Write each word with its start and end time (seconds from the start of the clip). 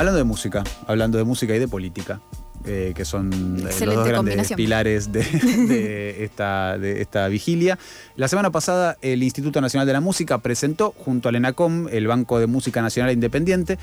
Hablando 0.00 0.16
de 0.16 0.24
música, 0.24 0.64
hablando 0.86 1.18
de 1.18 1.24
música 1.24 1.54
y 1.54 1.58
de 1.58 1.68
política, 1.68 2.22
eh, 2.64 2.94
que 2.96 3.04
son 3.04 3.58
eh, 3.58 3.84
los 3.84 3.94
dos 3.96 4.08
grandes 4.08 4.50
pilares 4.54 5.12
de, 5.12 6.24
esta, 6.24 6.78
de 6.78 7.02
esta 7.02 7.28
vigilia. 7.28 7.78
La 8.16 8.26
semana 8.26 8.50
pasada 8.50 8.96
el 9.02 9.22
Instituto 9.22 9.60
Nacional 9.60 9.86
de 9.86 9.92
la 9.92 10.00
Música 10.00 10.38
presentó 10.38 10.94
junto 10.96 11.28
al 11.28 11.36
ENACOM, 11.36 11.88
el 11.90 12.06
Banco 12.06 12.38
de 12.38 12.46
Música 12.46 12.80
Nacional 12.80 13.12
Independiente, 13.12 13.78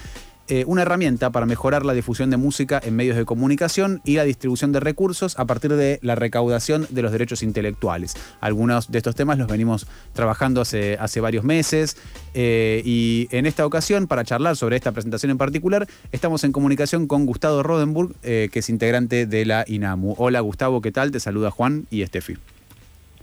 eh, 0.49 0.63
una 0.65 0.83
herramienta 0.83 1.29
para 1.29 1.45
mejorar 1.45 1.85
la 1.85 1.93
difusión 1.93 2.29
de 2.29 2.37
música 2.37 2.79
en 2.83 2.95
medios 2.95 3.17
de 3.17 3.25
comunicación 3.25 4.01
y 4.05 4.15
la 4.15 4.23
distribución 4.23 4.71
de 4.71 4.79
recursos 4.79 5.37
a 5.37 5.45
partir 5.45 5.73
de 5.73 5.99
la 6.01 6.15
recaudación 6.15 6.87
de 6.89 7.01
los 7.01 7.11
derechos 7.11 7.43
intelectuales. 7.43 8.15
Algunos 8.39 8.91
de 8.91 8.97
estos 8.97 9.15
temas 9.15 9.37
los 9.37 9.47
venimos 9.47 9.87
trabajando 10.13 10.61
hace, 10.61 10.97
hace 10.99 11.19
varios 11.19 11.43
meses 11.43 11.97
eh, 12.33 12.81
y 12.85 13.27
en 13.31 13.45
esta 13.45 13.65
ocasión, 13.65 14.07
para 14.07 14.23
charlar 14.23 14.55
sobre 14.55 14.75
esta 14.75 14.91
presentación 14.91 15.31
en 15.31 15.37
particular, 15.37 15.87
estamos 16.11 16.43
en 16.43 16.51
comunicación 16.51 17.07
con 17.07 17.25
Gustavo 17.25 17.63
Rodenburg, 17.63 18.15
eh, 18.23 18.49
que 18.51 18.59
es 18.59 18.69
integrante 18.69 19.25
de 19.25 19.45
la 19.45 19.65
INAMU. 19.67 20.15
Hola 20.17 20.39
Gustavo, 20.39 20.81
¿qué 20.81 20.91
tal? 20.91 21.11
Te 21.11 21.19
saluda 21.19 21.51
Juan 21.51 21.85
y 21.89 22.03
Estefi. 22.03 22.37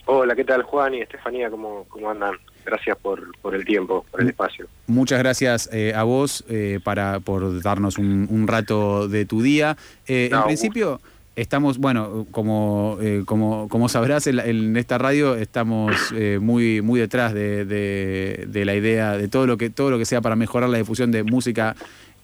Hola, 0.06 0.36
¿qué 0.36 0.44
tal 0.44 0.62
Juan 0.62 0.94
y 0.94 1.00
Estefanía? 1.00 1.50
¿Cómo, 1.50 1.86
cómo 1.88 2.10
andan? 2.10 2.34
Gracias 2.64 2.96
por, 2.98 3.36
por 3.38 3.54
el 3.54 3.64
tiempo, 3.64 4.04
por 4.10 4.20
el 4.20 4.28
espacio. 4.28 4.66
Muchas 4.86 5.18
gracias 5.18 5.68
eh, 5.72 5.92
a 5.95 6.02
vos 6.02 6.45
eh, 6.48 6.80
para, 6.82 7.20
por 7.20 7.62
darnos 7.62 7.98
un, 7.98 8.46
rato 8.46 9.09
de 9.09 9.24
tu 9.24 9.42
día. 9.42 9.77
Eh, 10.06 10.30
en 10.32 10.42
principio... 10.45 11.00
Estamos, 11.36 11.78
bueno, 11.78 12.28
como, 12.30 12.96
como, 13.27 13.69
como 13.69 13.88
sabrás, 13.88 14.28
en, 14.28 14.77
esta 14.77 14.98
radio 14.98 15.34
estamos 15.34 16.14
muy, 16.38 16.80
muy 16.80 17.00
detrás 17.00 17.34
de, 17.34 17.64
de, 17.64 18.64
la 18.64 18.77
idea 18.77 19.19
de 19.19 19.27
todo 19.27 19.44
lo 19.44 19.56
que 19.56 19.69
todo 19.69 19.91
lo 19.91 19.98
que 19.98 20.05
sea 20.05 20.20
para 20.20 20.36
mejorar 20.36 20.70
la 20.70 20.78
difusión 20.78 21.10
de 21.10 21.24
música 21.24 21.74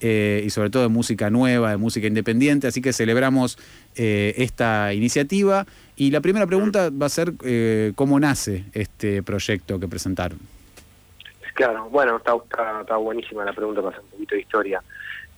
y 0.01 0.48
sobre 0.51 0.70
todo 0.70 0.84
de 0.84 0.91
música 0.91 1.29
nueva, 1.29 1.73
de 1.73 1.77
música 1.77 2.07
independiente. 2.07 2.69
Así 2.69 2.81
que 2.81 2.92
celebramos 2.92 3.59
esta 3.97 4.95
iniciativa 4.95 5.67
y 6.01 6.11
la 6.11 6.23
primera 6.23 6.47
pregunta 6.47 6.89
va 6.91 7.05
a 7.05 7.11
ser 7.11 7.34
eh, 7.45 7.93
cómo 7.95 8.19
nace 8.19 8.65
este 8.73 9.23
proyecto 9.23 9.79
que 9.79 9.87
presentaron. 9.87 10.39
Claro, 11.53 11.91
bueno, 11.91 12.17
está, 12.17 12.33
está, 12.81 12.97
buenísima 12.97 13.45
la 13.45 13.53
pregunta 13.53 13.83
para 13.83 13.98
hacer 13.98 14.05
un 14.05 14.11
poquito 14.12 14.34
de 14.34 14.41
historia. 14.41 14.83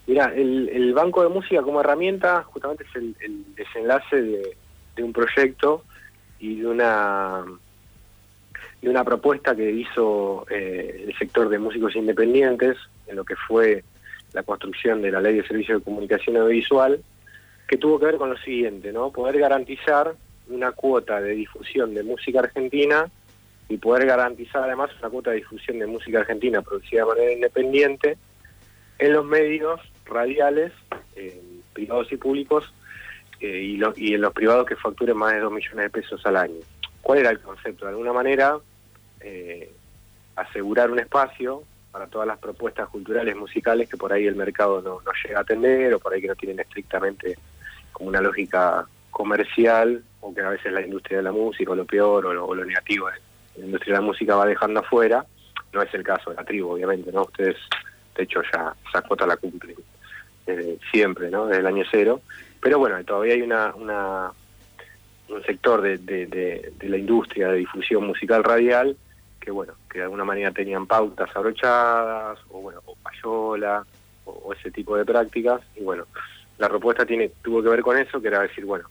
Mira, 0.06 0.32
el, 0.32 0.94
Banco 0.94 1.24
de 1.24 1.30
Música 1.30 1.62
como 1.62 1.80
herramienta 1.80 2.44
justamente 2.44 2.84
es 2.84 2.94
el, 2.94 3.44
desenlace 3.56 4.22
de, 4.94 5.02
un 5.02 5.12
proyecto 5.12 5.82
y 6.38 6.60
de 6.60 6.66
una 6.68 7.42
de 8.80 8.88
una 8.88 9.02
propuesta 9.02 9.56
que 9.56 9.68
hizo 9.68 10.46
eh, 10.48 11.06
el 11.08 11.18
sector 11.18 11.48
de 11.48 11.58
músicos 11.58 11.96
independientes 11.96 12.76
en 13.08 13.16
lo 13.16 13.24
que 13.24 13.34
fue 13.34 13.82
la 14.32 14.44
construcción 14.44 15.02
de 15.02 15.10
la 15.10 15.20
Ley 15.20 15.38
de 15.38 15.46
Servicios 15.48 15.80
de 15.80 15.84
Comunicación 15.84 16.36
Audiovisual, 16.36 17.02
que 17.66 17.78
tuvo 17.78 17.98
que 17.98 18.06
ver 18.06 18.16
con 18.16 18.30
lo 18.30 18.36
siguiente, 18.38 18.92
¿no? 18.92 19.10
Poder 19.10 19.40
garantizar 19.40 20.14
una 20.52 20.72
cuota 20.72 21.20
de 21.20 21.34
difusión 21.34 21.94
de 21.94 22.02
música 22.02 22.40
argentina 22.40 23.10
y 23.68 23.76
poder 23.78 24.06
garantizar 24.06 24.64
además 24.64 24.90
una 24.98 25.10
cuota 25.10 25.30
de 25.30 25.36
difusión 25.36 25.78
de 25.78 25.86
música 25.86 26.20
argentina 26.20 26.62
producida 26.62 27.02
de 27.02 27.06
manera 27.06 27.32
independiente 27.32 28.18
en 28.98 29.12
los 29.12 29.24
medios 29.24 29.80
radiales, 30.04 30.72
privados 31.72 32.12
y 32.12 32.16
públicos, 32.16 32.72
eh, 33.40 33.60
y, 33.60 33.80
y 33.96 34.14
en 34.14 34.20
los 34.20 34.32
privados 34.32 34.66
que 34.66 34.76
facturen 34.76 35.16
más 35.16 35.32
de 35.32 35.40
2 35.40 35.52
millones 35.52 35.84
de 35.84 35.90
pesos 35.90 36.24
al 36.26 36.36
año. 36.36 36.60
¿Cuál 37.00 37.18
era 37.18 37.30
el 37.30 37.40
concepto? 37.40 37.84
De 37.84 37.90
alguna 37.90 38.12
manera, 38.12 38.56
eh, 39.20 39.72
asegurar 40.36 40.90
un 40.90 41.00
espacio 41.00 41.64
para 41.90 42.06
todas 42.06 42.28
las 42.28 42.38
propuestas 42.38 42.88
culturales, 42.88 43.36
musicales 43.36 43.88
que 43.88 43.96
por 43.96 44.12
ahí 44.12 44.26
el 44.26 44.36
mercado 44.36 44.80
no, 44.80 45.00
no 45.04 45.12
llega 45.24 45.38
a 45.38 45.42
atender 45.42 45.92
o 45.92 45.98
por 45.98 46.14
ahí 46.14 46.20
que 46.20 46.28
no 46.28 46.36
tienen 46.36 46.60
estrictamente 46.60 47.36
como 47.92 48.08
una 48.08 48.20
lógica 48.20 48.86
comercial 49.12 50.02
o 50.20 50.34
que 50.34 50.40
a 50.40 50.48
veces 50.48 50.72
la 50.72 50.82
industria 50.82 51.18
de 51.18 51.24
la 51.24 51.32
música 51.32 51.70
o 51.70 51.76
lo 51.76 51.84
peor 51.84 52.26
o 52.26 52.54
lo, 52.54 52.64
negativo 52.64 53.08
de 53.08 53.60
la 53.60 53.66
industria 53.66 53.94
de 53.94 54.00
la 54.00 54.06
música 54.06 54.34
va 54.34 54.46
dejando 54.46 54.80
afuera. 54.80 55.24
No 55.72 55.82
es 55.82 55.94
el 55.94 56.02
caso 56.02 56.30
de 56.30 56.36
la 56.36 56.44
tribu, 56.44 56.70
obviamente, 56.70 57.12
¿no? 57.12 57.22
Ustedes, 57.22 57.56
de 58.16 58.24
hecho, 58.24 58.42
ya 58.52 58.74
esa 58.88 59.02
cuota 59.02 59.26
la 59.26 59.36
cumplen 59.36 59.76
siempre, 60.90 61.30
¿no? 61.30 61.46
Desde 61.46 61.60
el 61.60 61.66
año 61.66 61.84
cero. 61.90 62.20
Pero 62.60 62.78
bueno, 62.78 63.02
todavía 63.04 63.34
hay 63.34 63.42
una, 63.42 63.74
una 63.74 64.32
un 65.28 65.42
sector 65.44 65.80
de, 65.82 66.72
la 66.80 66.96
industria 66.98 67.48
de 67.48 67.58
difusión 67.58 68.06
musical 68.06 68.44
radial 68.44 68.96
que, 69.40 69.50
bueno, 69.50 69.74
que 69.90 69.98
de 69.98 70.04
alguna 70.04 70.24
manera 70.24 70.52
tenían 70.52 70.86
pautas 70.86 71.34
abrochadas 71.34 72.38
o, 72.50 72.60
bueno, 72.60 72.80
o 72.84 72.94
payola 72.96 73.84
o 74.24 74.52
ese 74.52 74.70
tipo 74.70 74.96
de 74.96 75.04
prácticas. 75.04 75.60
Y 75.74 75.82
bueno, 75.82 76.06
la 76.58 76.68
propuesta 76.68 77.04
tiene 77.04 77.30
tuvo 77.42 77.62
que 77.62 77.68
ver 77.68 77.82
con 77.82 77.98
eso, 77.98 78.20
que 78.20 78.28
era 78.28 78.42
decir, 78.42 78.64
bueno, 78.64 78.88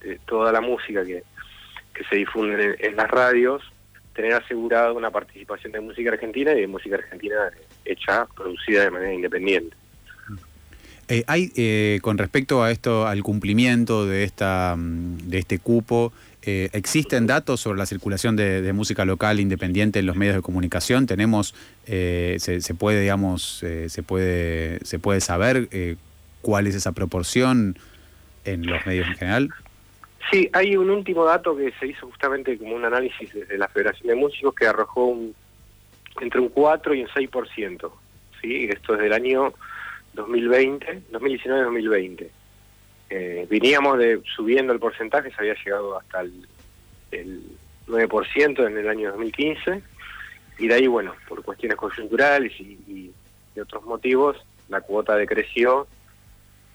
de, 0.00 0.18
toda 0.26 0.52
la 0.52 0.60
música 0.60 1.04
que, 1.04 1.22
se 2.10 2.16
difunde 2.16 2.76
en, 2.80 2.96
las 2.96 3.10
radios, 3.10 3.62
tener 4.14 4.34
asegurado 4.34 4.94
una 4.94 5.10
participación 5.10 5.72
de 5.72 5.80
música 5.80 6.10
argentina 6.10 6.52
y 6.52 6.60
de 6.60 6.66
música 6.66 6.96
argentina 6.96 7.36
hecha, 7.84 8.26
producida 8.36 8.84
de 8.84 8.90
manera 8.90 9.14
independiente. 9.14 9.74
Eh, 11.08 11.22
hay, 11.28 11.52
eh, 11.56 12.00
con 12.02 12.18
respecto 12.18 12.64
a 12.64 12.72
esto, 12.72 13.06
al 13.06 13.22
cumplimiento 13.22 14.06
de 14.06 14.24
esta 14.24 14.74
mm, 14.76 15.18
de 15.28 15.38
este 15.38 15.58
cupo, 15.58 16.12
eh, 16.42 16.68
¿existen 16.72 17.26
datos 17.26 17.60
sobre 17.60 17.78
la 17.78 17.86
circulación 17.86 18.34
de, 18.36 18.72
música 18.72 19.04
local 19.04 19.38
independiente 19.40 20.00
en 20.00 20.06
los 20.06 20.16
medios 20.16 20.34
de 20.34 20.42
comunicación? 20.42 21.06
Tenemos, 21.06 21.54
se, 21.86 22.38
se, 22.38 22.74
puede, 22.74 23.00
digamos, 23.00 23.64
se 23.88 24.02
puede 24.02 24.78
se 24.84 24.98
puede 24.98 25.20
saber 25.20 25.68
cuál 26.42 26.66
es 26.68 26.76
esa 26.76 26.92
proporción 26.92 27.76
en 28.44 28.66
los 28.66 28.84
medios 28.86 29.08
en 29.08 29.14
general. 29.14 29.50
Sí, 30.30 30.50
hay 30.52 30.76
un 30.76 30.90
último 30.90 31.24
dato 31.24 31.56
que 31.56 31.72
se 31.78 31.86
hizo 31.86 32.06
justamente 32.06 32.58
como 32.58 32.74
un 32.74 32.84
análisis 32.84 33.32
desde 33.32 33.58
la 33.58 33.68
Federación 33.68 34.08
de 34.08 34.16
Músicos 34.16 34.54
que 34.54 34.66
arrojó 34.66 35.06
un, 35.06 35.34
entre 36.20 36.40
un 36.40 36.48
4 36.48 36.94
y 36.94 37.02
un 37.02 37.08
6%. 37.08 37.92
¿sí? 38.40 38.64
Esto 38.64 38.94
es 38.94 39.00
del 39.00 39.12
año 39.12 39.52
2020, 40.14 41.02
2019-2020. 41.12 42.28
Eh, 43.08 43.46
veníamos 43.48 43.98
de 43.98 44.20
subiendo 44.34 44.72
el 44.72 44.80
porcentaje, 44.80 45.30
se 45.30 45.36
había 45.38 45.54
llegado 45.54 45.96
hasta 45.96 46.22
el, 46.22 46.46
9% 47.86 48.66
en 48.66 48.76
el 48.76 48.88
año 48.88 49.12
2015 49.12 49.80
y 50.58 50.66
de 50.66 50.74
ahí, 50.74 50.88
bueno, 50.88 51.14
por 51.28 51.44
cuestiones 51.44 51.78
coyunturales 51.78 52.52
y, 52.60 53.12
y, 53.54 53.60
otros 53.60 53.84
motivos, 53.84 54.36
la 54.68 54.80
cuota 54.80 55.14
decreció 55.14 55.86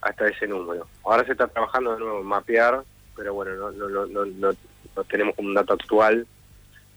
hasta 0.02 0.30
ese 0.30 0.48
número. 0.48 0.88
Ahora 1.04 1.26
se 1.26 1.34
está 1.34 1.48
trabajando 1.48 1.94
de 1.94 2.00
nuevo 2.00 2.22
en 2.22 2.26
mapear 2.26 2.84
pero 3.16 3.34
bueno, 3.34 3.56
no, 3.56 3.72
no, 3.72 4.06
no, 4.06 4.26
no, 4.26 4.52
no 4.96 5.04
tenemos 5.06 5.36
un 5.38 5.54
dato 5.54 5.74
actual, 5.74 6.26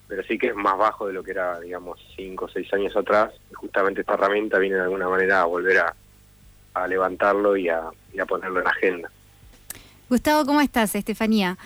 pero 0.08 0.22
sí 0.24 0.38
que 0.38 0.48
es 0.48 0.54
más 0.54 0.76
bajo 0.76 1.06
de 1.06 1.12
lo 1.12 1.22
que 1.22 1.32
era, 1.32 1.60
digamos, 1.60 1.98
cinco 2.16 2.44
o 2.46 2.48
seis 2.48 2.72
años 2.72 2.96
atrás. 2.96 3.32
Y 3.50 3.54
justamente 3.54 4.02
esta 4.02 4.14
herramienta 4.14 4.58
viene 4.58 4.76
de 4.76 4.82
alguna 4.82 5.08
manera 5.08 5.42
a 5.42 5.44
volver 5.44 5.78
a, 5.78 5.94
a 6.74 6.86
levantarlo 6.86 7.56
y 7.56 7.68
a, 7.68 7.82
y 8.12 8.20
a 8.20 8.26
ponerlo 8.26 8.60
en 8.60 8.66
agenda. 8.66 9.10
Gustavo, 10.08 10.44
¿cómo 10.44 10.60
estás? 10.60 10.94
Estefanía. 10.94 11.56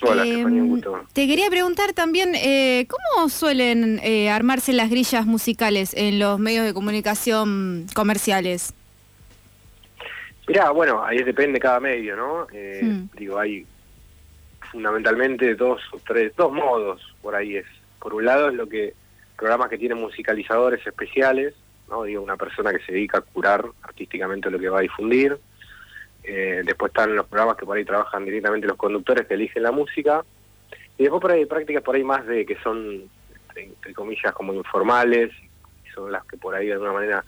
Hola, 0.00 0.24
Estefanía, 0.24 0.62
un 0.62 0.68
em, 0.68 0.68
gusto. 0.68 1.04
Te 1.12 1.26
quería 1.26 1.48
preguntar 1.50 1.92
también, 1.92 2.34
eh, 2.34 2.86
¿cómo 2.88 3.28
suelen 3.28 4.00
eh, 4.02 4.30
armarse 4.30 4.72
las 4.72 4.90
grillas 4.90 5.26
musicales 5.26 5.94
en 5.94 6.18
los 6.18 6.38
medios 6.38 6.64
de 6.64 6.74
comunicación 6.74 7.86
comerciales? 7.94 8.74
Mirá, 10.48 10.70
bueno, 10.70 11.04
ahí 11.04 11.22
depende 11.22 11.60
cada 11.60 11.78
medio, 11.78 12.16
¿no? 12.16 12.46
Eh, 12.52 12.80
hmm. 12.82 13.16
Digo, 13.16 13.38
hay 13.38 13.64
fundamentalmente 14.72 15.54
dos 15.54 15.82
o 15.92 15.98
tres, 16.04 16.34
dos 16.34 16.50
modos 16.50 17.14
por 17.20 17.34
ahí 17.34 17.56
es. 17.56 17.66
Por 18.00 18.14
un 18.14 18.24
lado 18.24 18.48
es 18.48 18.54
lo 18.54 18.66
que 18.66 18.94
programas 19.36 19.68
que 19.68 19.78
tienen 19.78 19.98
musicalizadores 19.98 20.84
especiales, 20.86 21.54
no 21.88 22.04
digo 22.04 22.22
una 22.22 22.36
persona 22.36 22.72
que 22.72 22.84
se 22.84 22.92
dedica 22.92 23.18
a 23.18 23.20
curar 23.20 23.64
artísticamente 23.82 24.50
lo 24.50 24.58
que 24.58 24.70
va 24.70 24.78
a 24.78 24.82
difundir. 24.82 25.38
Eh, 26.24 26.62
después 26.64 26.90
están 26.90 27.14
los 27.14 27.26
programas 27.26 27.56
que 27.56 27.66
por 27.66 27.76
ahí 27.76 27.84
trabajan 27.84 28.24
directamente 28.24 28.66
los 28.66 28.76
conductores 28.76 29.26
que 29.26 29.34
eligen 29.34 29.62
la 29.62 29.72
música. 29.72 30.24
Y 30.96 31.02
después 31.02 31.20
por 31.20 31.32
ahí 31.32 31.44
prácticas 31.44 31.82
por 31.82 31.94
ahí 31.94 32.04
más 32.04 32.26
de 32.26 32.46
que 32.46 32.56
son, 32.62 33.10
entre, 33.54 33.92
comillas, 33.92 34.32
como 34.32 34.54
informales, 34.54 35.32
son 35.94 36.10
las 36.10 36.24
que 36.24 36.38
por 36.38 36.54
ahí 36.54 36.68
de 36.68 36.72
alguna 36.74 36.92
manera 36.92 37.24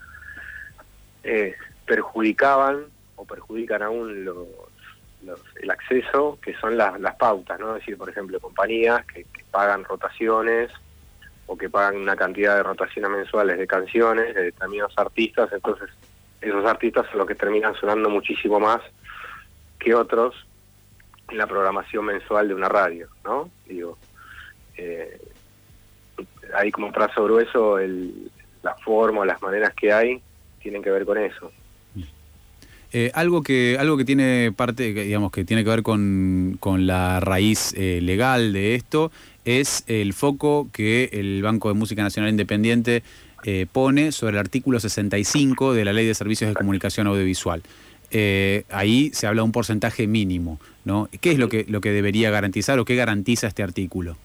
eh, 1.23 1.55
perjudicaban 1.85 2.85
o 3.17 3.25
perjudican 3.25 3.83
aún 3.83 4.25
los 5.25 5.39
el 5.61 5.69
acceso, 5.71 6.37
que 6.41 6.53
son 6.55 6.77
las, 6.77 7.15
pautas, 7.15 7.59
¿no? 7.59 7.75
Es 7.75 7.81
decir, 7.81 7.97
por 7.97 8.09
ejemplo, 8.09 8.39
compañías 8.39 9.05
que, 9.05 9.25
pagan 9.51 9.85
rotaciones 9.85 10.69
o 11.47 11.57
que 11.57 11.69
pagan 11.69 11.95
una 11.95 12.17
cantidad 12.17 12.57
de 12.57 12.63
rotaciones 12.63 13.09
mensuales 13.09 13.57
de 13.57 13.65
canciones 13.65 14.35
de 14.35 14.43
determinados 14.43 14.93
artistas, 14.97 15.49
entonces 15.53 15.89
esos 16.41 16.65
artistas 16.65 17.07
son 17.07 17.19
los 17.19 17.27
que 17.27 17.35
terminan 17.35 17.73
sonando 17.75 18.09
muchísimo 18.09 18.59
más 18.59 18.81
que 19.79 19.95
otros 19.95 20.35
en 21.29 21.37
la 21.37 21.47
programación 21.47 22.05
mensual 22.05 22.49
de 22.49 22.53
una 22.53 22.67
radio, 22.67 23.07
¿no? 23.23 23.49
Digo, 23.65 23.97
eh, 24.75 25.21
ahí 26.53 26.69
como 26.69 26.91
trazo 26.91 27.23
grueso 27.23 27.79
el, 27.79 28.29
la 28.61 28.75
forma, 28.75 29.25
las 29.25 29.41
maneras 29.41 29.73
que 29.73 29.93
hay, 29.93 30.21
tienen 30.59 30.83
que 30.83 30.91
ver 30.91 31.05
con 31.05 31.17
eso. 31.17 31.51
Eh, 32.93 33.11
algo, 33.13 33.43
que, 33.43 33.77
algo 33.79 33.97
que 33.97 34.05
tiene 34.05 34.51
parte, 34.55 34.93
digamos, 34.93 35.31
que 35.31 35.43
tiene 35.43 35.63
que 35.63 35.69
ver 35.69 35.83
con, 35.83 36.57
la 36.61 37.19
raíz 37.19 37.73
eh, 37.75 37.99
legal 38.01 38.53
de 38.53 38.75
esto 38.75 39.11
es 39.43 39.83
el 39.87 40.13
foco 40.13 40.69
que 40.71 41.09
el 41.13 41.41
Banco 41.43 41.67
de 41.69 41.75
Música 41.75 42.01
Nacional 42.03 42.31
Independiente 42.31 43.03
eh, 43.43 43.67
pone 43.71 44.11
sobre 44.11 44.33
el 44.33 44.39
artículo 44.39 44.79
65 44.79 45.73
de 45.73 45.85
la 45.85 45.93
Ley 45.93 46.07
de 46.07 46.13
Servicios 46.13 46.49
de 46.49 46.55
Comunicación 46.55 47.07
Audiovisual. 47.07 47.61
ahí 48.69 49.11
se 49.13 49.27
habla 49.27 49.41
de 49.41 49.45
un 49.45 49.51
porcentaje 49.51 50.07
mínimo, 50.07 50.59
¿no? 50.83 51.09
¿Qué 51.21 51.31
es 51.31 51.37
lo 51.37 51.49
que, 51.49 51.65
lo 51.67 51.81
que 51.81 51.91
debería 51.91 52.31
garantizar 52.31 52.79
o 52.79 52.85
qué 52.85 52.95
garantiza 52.95 53.47
este 53.47 53.61
artículo? 53.61 54.15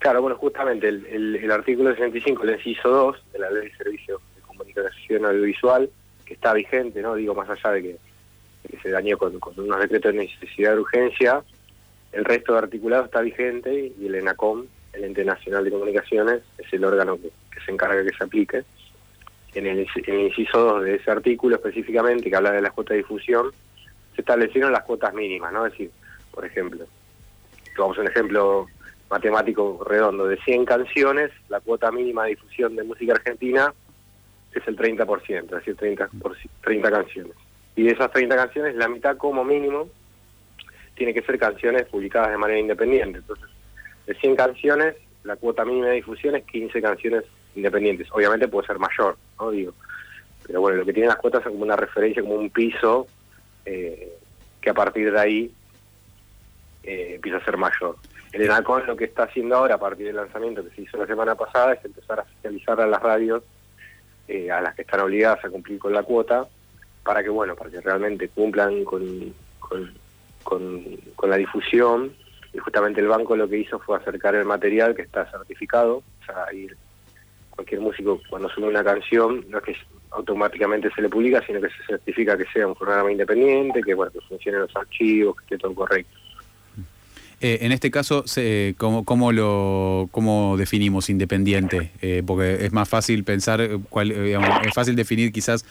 Claro, 0.00 0.22
bueno, 0.22 0.36
justamente 0.36 0.88
el, 0.88 1.50
artículo 1.50 1.90
65, 1.90 2.42
el 2.44 2.54
inciso 2.54 2.88
2 2.88 3.16
de 3.34 3.38
la 3.38 3.50
Ley 3.50 3.68
de 3.68 3.76
Servicios 3.76 4.20
de 4.34 4.40
Comunicación 4.40 5.26
Audiovisual, 5.26 5.90
está 6.40 6.54
vigente, 6.54 7.02
¿no? 7.02 7.14
Digo, 7.14 7.34
más 7.34 7.50
allá 7.50 7.72
de 7.72 7.82
que, 7.82 7.98
se 8.82 8.90
dañó 8.90 9.18
con, 9.18 9.38
unos 9.58 9.80
decretos 9.80 10.14
de 10.14 10.20
necesidad 10.20 10.72
de 10.72 10.80
urgencia, 10.80 11.42
el 12.12 12.24
resto 12.24 12.54
de 12.54 12.60
articulado 12.60 13.04
está 13.04 13.20
vigente 13.20 13.92
y 13.98 14.06
el 14.06 14.14
ENACOM, 14.14 14.64
el 14.94 15.04
Ente 15.04 15.24
Nacional 15.24 15.64
de 15.64 15.70
Comunicaciones, 15.70 16.40
es 16.56 16.72
el 16.72 16.84
órgano 16.84 17.18
que, 17.20 17.30
se 17.64 17.70
encarga 17.70 18.02
que 18.02 18.16
se 18.16 18.24
aplique. 18.24 18.64
En 19.52 19.66
el, 19.66 19.80
en 19.80 20.14
el 20.14 20.20
inciso 20.28 20.58
2 20.58 20.84
de 20.84 20.94
ese 20.94 21.10
artículo 21.10 21.56
específicamente, 21.56 22.30
que 22.30 22.36
habla 22.36 22.52
de 22.52 22.62
las 22.62 22.72
cuotas 22.72 22.94
de 22.94 22.98
difusión, 22.98 23.52
se 24.14 24.22
establecieron 24.22 24.72
las 24.72 24.84
cuotas 24.84 25.12
mínimas, 25.12 25.52
¿no? 25.52 25.66
Es 25.66 25.72
decir, 25.72 25.90
por 26.30 26.46
ejemplo, 26.46 26.86
tomamos 27.76 27.98
un 27.98 28.06
ejemplo 28.06 28.66
matemático 29.10 29.84
redondo, 29.86 30.26
de 30.26 30.38
100 30.38 30.64
canciones, 30.64 31.32
la 31.50 31.60
cuota 31.60 31.90
mínima 31.90 32.24
de 32.24 32.30
difusión 32.30 32.76
de 32.76 32.84
música 32.84 33.12
argentina 33.12 33.74
es 34.54 34.66
el 34.66 34.76
30%, 34.76 35.44
es 35.44 35.50
decir, 35.50 35.76
30, 35.76 36.08
por 36.20 36.36
30 36.62 36.90
canciones. 36.90 37.32
Y 37.76 37.84
de 37.84 37.92
esas 37.92 38.10
30 38.10 38.36
canciones, 38.36 38.74
la 38.74 38.88
mitad 38.88 39.16
como 39.16 39.44
mínimo 39.44 39.88
tiene 40.94 41.14
que 41.14 41.22
ser 41.22 41.38
canciones 41.38 41.86
publicadas 41.86 42.30
de 42.30 42.36
manera 42.36 42.60
independiente. 42.60 43.18
Entonces, 43.18 43.48
de 44.06 44.14
100 44.14 44.36
canciones, 44.36 44.96
la 45.24 45.36
cuota 45.36 45.64
mínima 45.64 45.88
de 45.88 45.94
difusión 45.94 46.34
es 46.36 46.44
15 46.44 46.82
canciones 46.82 47.24
independientes. 47.54 48.08
Obviamente 48.12 48.48
puede 48.48 48.66
ser 48.66 48.78
mayor, 48.78 49.16
¿no? 49.38 49.50
Digo. 49.50 49.72
Pero 50.46 50.60
bueno, 50.60 50.78
lo 50.78 50.84
que 50.84 50.92
tienen 50.92 51.08
las 51.08 51.18
cuotas 51.18 51.42
es 51.42 51.48
como 51.48 51.62
una 51.62 51.76
referencia, 51.76 52.22
como 52.22 52.34
un 52.34 52.50
piso, 52.50 53.06
eh, 53.64 54.12
que 54.60 54.70
a 54.70 54.74
partir 54.74 55.12
de 55.12 55.20
ahí 55.20 55.54
eh, 56.82 57.12
empieza 57.14 57.38
a 57.38 57.44
ser 57.44 57.56
mayor. 57.56 57.96
El 58.32 58.42
ENACON 58.42 58.86
lo 58.86 58.96
que 58.96 59.04
está 59.04 59.24
haciendo 59.24 59.56
ahora, 59.56 59.74
a 59.74 59.78
partir 59.78 60.06
del 60.06 60.16
lanzamiento 60.16 60.64
que 60.64 60.74
se 60.74 60.82
hizo 60.82 60.96
la 60.96 61.06
semana 61.06 61.34
pasada, 61.34 61.74
es 61.74 61.84
empezar 61.84 62.20
a 62.20 62.24
fiscalizar 62.24 62.80
a 62.80 62.86
las 62.86 63.02
radios, 63.02 63.42
eh, 64.30 64.48
a 64.48 64.60
las 64.60 64.76
que 64.76 64.82
están 64.82 65.00
obligadas 65.00 65.44
a 65.44 65.50
cumplir 65.50 65.80
con 65.80 65.92
la 65.92 66.04
cuota, 66.04 66.46
para 67.02 67.20
que, 67.20 67.28
bueno, 67.28 67.56
para 67.56 67.68
que 67.68 67.80
realmente 67.80 68.28
cumplan 68.28 68.84
con, 68.84 69.34
con, 70.44 71.28
la 71.28 71.36
difusión. 71.36 72.12
Y 72.52 72.58
justamente 72.58 73.00
el 73.00 73.08
banco 73.08 73.34
lo 73.34 73.48
que 73.48 73.58
hizo 73.58 73.80
fue 73.80 73.96
acercar 73.96 74.36
el 74.36 74.44
material 74.44 74.94
que 74.94 75.02
está 75.02 75.28
certificado, 75.30 75.96
o 75.96 76.24
sea, 76.24 76.46
cualquier 77.50 77.80
músico 77.80 78.20
cuando 78.30 78.48
sube 78.48 78.68
una 78.68 78.84
canción, 78.84 79.44
no 79.48 79.58
es 79.58 79.64
que 79.64 79.76
automáticamente 80.10 80.90
se 80.94 81.02
le 81.02 81.08
publica, 81.08 81.44
sino 81.44 81.60
que 81.60 81.68
se 81.68 81.84
certifica 81.88 82.36
que 82.36 82.46
sea 82.52 82.68
un 82.68 82.76
programa 82.76 83.10
independiente, 83.10 83.82
que 83.82 83.94
bueno, 83.94 84.12
que 84.12 84.20
funcionen 84.20 84.60
los 84.60 84.76
archivos, 84.76 85.36
que 85.36 85.42
esté 85.42 85.58
todo 85.58 85.74
correcto. 85.74 86.16
Eh, 87.42 87.60
en 87.62 87.72
este 87.72 87.90
caso, 87.90 88.24
¿cómo, 88.76 89.04
cómo, 89.06 89.32
lo, 89.32 90.10
¿cómo 90.10 90.58
definimos 90.58 91.08
independiente? 91.08 91.90
Eh, 92.02 92.22
porque 92.26 92.66
es 92.66 92.72
más 92.72 92.86
fácil 92.86 93.24
pensar, 93.24 93.62
eh, 93.62 93.78
cuál, 93.88 94.12
es 94.12 94.74
fácil 94.74 94.94
definir 94.94 95.32
quizás 95.32 95.64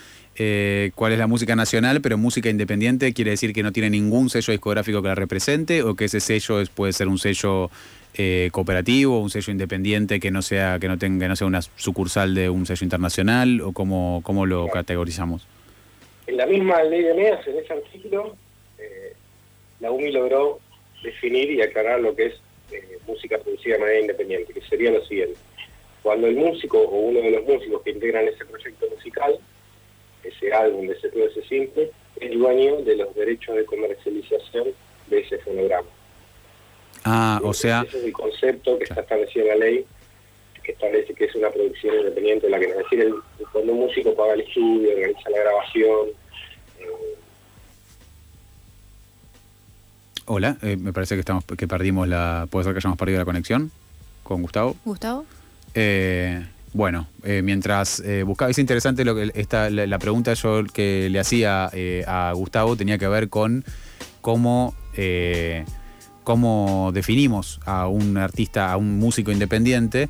cuál 0.96 1.12
es 1.12 1.20
la 1.20 1.28
música 1.28 1.56
nacional, 1.56 2.00
pero 2.02 2.18
música 2.18 2.50
independiente 2.50 3.14
quiere 3.14 3.32
decir 3.32 3.54
que 3.54 3.62
no 3.62 3.74
tiene 3.74 3.90
ningún 3.90 4.30
sello 4.30 4.52
discográfico 4.52 5.02
que 5.02 5.10
la 5.10 5.16
represente 5.16 5.84
o 5.84 5.96
que 5.96 6.06
ese 6.06 6.22
sello 6.22 6.62
es, 6.62 6.70
puede 6.70 6.94
ser 6.94 7.10
un 7.10 7.20
sello 7.20 7.70
cooperativo, 8.52 9.20
un 9.20 9.30
sello 9.30 9.52
independiente 9.52 10.22
que 10.22 10.32
no 10.32 10.42
sea 10.42 10.80
que 10.80 10.88
no 10.88 10.98
tenga 10.98 11.28
no 11.28 11.36
sea 11.36 11.46
una 11.46 11.62
sucursal 11.62 12.36
de 12.36 12.50
un 12.50 12.66
sello 12.66 12.86
internacional 12.86 13.60
o 13.60 13.74
cómo, 13.74 14.22
cómo 14.24 14.46
lo 14.46 14.68
categorizamos. 14.70 15.46
En 16.26 16.38
la 16.38 16.46
misma 16.46 16.84
ley 16.84 17.04
de 17.04 17.14
MEAS, 17.16 17.46
en 17.46 17.58
ese 17.58 17.74
artículo, 17.74 18.38
la 19.82 19.92
UMI 19.92 20.12
logró 20.12 20.60
definir 21.04 21.52
y 21.52 21.62
aclarar 21.62 22.00
lo 22.02 22.16
que 22.16 22.28
es 22.28 22.34
eh, 22.72 23.00
música 23.08 23.38
producida 23.38 23.76
de 23.76 23.80
manera 23.80 24.00
independiente, 24.00 24.54
que 24.54 24.62
sería 24.62 24.92
lo 24.92 25.04
siguiente. 25.06 25.40
Cuando 26.04 26.28
el 26.28 26.36
músico 26.36 26.80
o 26.80 26.98
uno 27.00 27.20
de 27.20 27.32
los 27.32 27.44
músicos 27.44 27.82
que 27.84 27.92
integran 27.92 28.28
ese 28.28 28.46
proyecto 28.46 28.88
musical, 28.90 29.40
ese 30.24 30.54
álbum 30.54 30.88
de 30.88 30.94
ese 30.94 31.10
todo 31.10 31.26
ese 31.26 31.42
simple, 31.44 31.92
es 32.20 32.32
dueño 32.32 32.82
de 32.82 32.96
los 32.98 33.14
derechos 33.16 33.56
de 33.56 33.66
comercialización 33.66 34.68
de 35.08 35.20
ese 35.20 35.40
fonograma. 35.40 35.88
Ah, 37.04 37.40
o 37.44 37.54
sea... 37.54 37.86
Ese 37.88 38.00
es 38.00 38.04
el 38.06 38.14
concepto 38.14 38.78
que 38.78 38.84
está 38.86 39.02
establecido 39.02 39.46
en 39.46 39.60
la 39.60 39.66
ley, 39.66 39.86
que 40.64 40.72
establece 40.74 41.14
que 41.14 41.26
es 41.26 41.36
una 41.36 41.50
producción 41.50 41.96
independiente, 41.96 42.50
la 42.50 42.60
que 42.60 42.66
es 42.66 42.78
decir, 42.78 43.02
el, 43.02 43.16
cuando 43.52 43.74
un 43.74 43.80
músico 43.80 44.14
paga 44.16 44.34
el 44.34 44.42
estudio, 44.42 44.92
organiza 44.92 45.30
la 45.30 45.40
grabación, 45.40 46.10
Hola, 50.32 50.58
eh, 50.62 50.78
me 50.78 50.94
parece 50.94 51.16
que 51.16 51.22
estamos 51.22 51.44
que 51.44 51.68
perdimos 51.68 52.08
la. 52.08 52.46
¿Puede 52.52 52.64
ser 52.64 52.74
que 52.74 52.78
hayamos 52.78 53.00
perdido 53.00 53.18
la 53.18 53.26
conexión 53.26 53.72
con 54.22 54.44
Gustavo? 54.44 54.76
Gustavo. 54.86 55.26
Eh, 55.74 56.46
bueno, 56.72 57.08
eh, 57.24 57.42
mientras 57.44 58.04
buscaba, 58.28 58.52
es 58.52 58.60
interesante 58.60 59.04
lo 59.04 59.16
que 59.16 59.32
esta, 59.34 59.72
la, 59.72 59.98
pregunta 59.98 60.36
yo 60.36 60.64
que 60.66 61.10
le 61.10 61.20
hacía 61.20 61.72
a 62.06 62.32
Gustavo 62.34 62.76
tenía 62.76 63.00
que 63.00 63.08
ver 63.08 63.30
con 63.30 63.66
cómo, 64.22 64.76
cómo 66.24 66.92
definimos 66.94 67.60
a 67.66 67.88
un 67.88 68.16
artista, 68.20 68.72
a 68.72 68.78
un 68.78 69.00
músico 69.00 69.32
independiente 69.32 70.10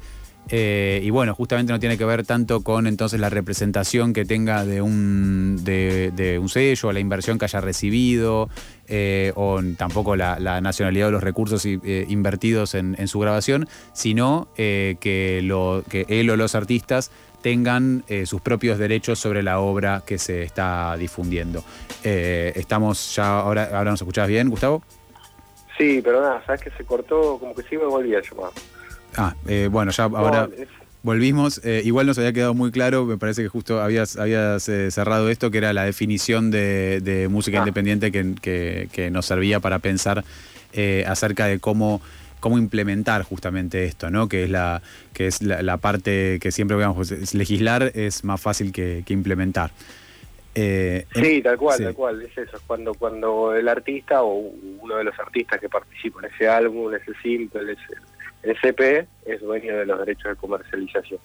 eh, 0.52 1.00
y 1.04 1.10
bueno, 1.12 1.36
justamente 1.36 1.72
no 1.72 1.80
tiene 1.80 1.98
que 1.98 2.06
ver 2.06 2.26
tanto 2.26 2.62
con 2.62 2.88
entonces 2.88 3.20
la 3.20 3.30
representación 3.30 4.14
que 4.14 4.26
tenga 4.26 4.66
de 4.66 4.82
un, 4.82 5.64
de, 5.64 6.40
un 6.42 6.50
sello, 6.50 6.92
la 6.92 7.00
inversión 7.00 7.38
que 7.38 7.46
haya 7.46 7.62
recibido, 7.62 8.50
eh, 8.88 9.32
o 9.36 9.62
tampoco 9.78 10.16
la, 10.16 10.40
nacionalidad 10.62 11.08
de 11.08 11.12
los 11.12 11.24
recursos 11.24 11.64
eh, 11.66 12.06
invertidos 12.10 12.74
en, 12.74 13.08
su 13.08 13.20
grabación, 13.20 13.68
sino 13.94 14.48
que, 14.56 15.42
lo, 15.44 15.84
que 15.88 16.06
él 16.10 16.30
o 16.30 16.36
los 16.36 16.56
artistas 16.56 17.12
tengan 17.42 18.04
sus 18.26 18.42
propios 18.42 18.78
derechos 18.78 19.20
sobre 19.20 19.44
la 19.44 19.60
obra 19.60 20.04
que 20.06 20.18
se 20.18 20.44
está 20.44 20.96
difundiendo. 20.98 21.64
estamos 22.04 23.16
ya, 23.16 23.40
ahora, 23.40 23.70
ahora 23.72 23.92
nos 23.92 24.02
escuchás 24.02 24.28
bien, 24.28 24.50
Gustavo. 24.50 24.82
Sí, 25.78 26.02
pero 26.04 26.22
nada, 26.22 26.44
sabes 26.46 26.62
que 26.62 26.72
se 26.72 26.84
cortó, 26.84 27.38
como 27.40 27.56
que 27.56 27.64
sí 27.64 27.78
me 27.78 27.86
volvía 27.86 28.18
a 28.18 28.22
llamar. 28.22 28.52
Ah, 29.16 29.36
eh, 29.48 29.70
bueno, 29.72 29.92
ya 29.92 30.04
ahora 30.04 30.50
volvimos. 31.04 31.62
Eh, 31.64 31.82
igual 31.86 32.08
nos 32.08 32.18
había 32.18 32.34
quedado 32.34 32.54
muy 32.54 32.72
claro, 32.72 33.06
me 33.06 33.18
parece 33.18 33.42
que 33.42 33.48
justo 33.48 33.82
habías, 33.82 34.18
habías 34.18 34.68
eh, 34.70 34.92
cerrado 34.92 35.30
esto, 35.30 35.52
que 35.52 35.58
era 35.58 35.74
la 35.74 35.84
definición 35.84 36.52
de, 36.52 37.28
música 37.30 37.58
ah. 37.58 37.62
independiente 37.62 38.12
que, 38.12 39.10
nos 39.12 39.26
servía 39.26 39.60
para 39.60 39.80
pensar 39.80 40.24
acerca 41.06 41.48
de 41.48 41.60
cómo 41.60 42.02
cómo 42.40 42.58
implementar 42.58 43.24
justamente 43.24 43.84
esto, 43.84 44.10
¿no? 44.10 44.30
Que 44.30 44.46
es 44.46 44.50
la, 44.50 44.82
que 45.14 45.28
es 45.28 45.42
la, 45.42 45.76
parte 45.76 46.40
que 46.40 46.54
siempre 46.54 46.78
veamos, 46.78 46.96
pues, 46.96 47.34
legislar 47.34 47.92
es 47.96 48.24
más 48.24 48.40
fácil 48.40 48.72
que, 48.72 49.04
implementar. 49.10 49.72
sí, 50.56 51.42
tal 51.44 51.58
cual, 51.58 51.84
tal 51.84 51.94
cual, 51.94 52.22
es 52.22 52.38
eso, 52.38 52.58
cuando, 52.66 52.94
cuando 52.94 53.54
el 53.54 53.68
artista 53.68 54.24
o 54.24 54.36
uno 54.36 54.96
de 54.96 55.04
los 55.04 55.20
artistas 55.20 55.60
que 55.60 55.68
participa 55.68 56.22
en 56.26 56.34
ese 56.34 56.48
álbum, 56.48 56.94
ese 56.94 57.12
simple, 57.22 57.74
ese, 57.74 58.00
el 58.44 58.56
CPE 58.56 59.08
es 59.26 59.42
dueño 59.42 59.78
de 59.78 59.86
los 59.86 60.00
derechos 60.00 60.32
de 60.32 60.36
comercialización. 60.36 61.20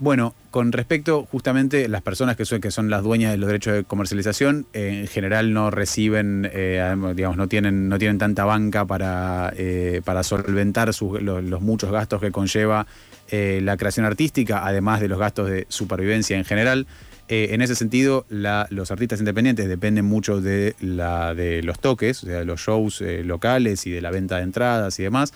Bueno, 0.00 0.32
con 0.52 0.70
respecto 0.70 1.24
justamente 1.24 1.88
las 1.88 2.02
personas 2.02 2.36
que 2.36 2.44
son, 2.44 2.60
que 2.60 2.70
son 2.70 2.88
las 2.88 3.02
dueñas 3.02 3.32
de 3.32 3.38
los 3.38 3.48
derechos 3.48 3.74
de 3.74 3.84
comercialización, 3.84 4.66
eh, 4.72 5.00
en 5.00 5.08
general 5.08 5.52
no 5.52 5.72
reciben, 5.72 6.48
eh, 6.52 6.94
digamos, 7.16 7.36
no 7.36 7.48
tienen, 7.48 7.88
no 7.88 7.98
tienen 7.98 8.18
tanta 8.18 8.44
banca 8.44 8.84
para, 8.84 9.52
eh, 9.56 10.00
para 10.04 10.22
solventar 10.22 10.92
los, 11.20 11.60
muchos 11.60 11.90
gastos 11.90 12.20
que 12.20 12.30
conlleva 12.30 12.86
la 13.30 13.76
creación 13.76 14.06
artística, 14.06 14.64
además 14.64 15.00
de 15.00 15.08
los 15.08 15.18
gastos 15.18 15.50
de 15.50 15.66
supervivencia 15.68 16.38
en 16.38 16.46
general. 16.46 16.86
en 17.28 17.60
ese 17.60 17.74
sentido, 17.74 18.24
los 18.30 18.90
artistas 18.90 19.18
independientes 19.18 19.68
dependen 19.68 20.06
mucho 20.06 20.40
de, 20.40 20.74
la, 20.80 21.34
de 21.34 21.62
los 21.62 21.78
toques, 21.78 22.22
o 22.22 22.26
sea, 22.26 22.38
de 22.38 22.46
los 22.46 22.60
shows 22.60 23.02
locales 23.02 23.86
y 23.86 23.90
de 23.90 24.00
la 24.00 24.10
venta 24.10 24.36
de 24.36 24.44
entradas 24.44 24.98
y 24.98 25.02
demás. 25.02 25.34